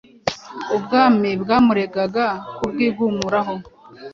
ubwami 0.75 1.29
bwamuregaga 1.41 2.25
kubwigumuraho. 2.57 3.55